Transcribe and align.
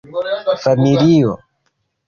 Familio. 0.63 1.29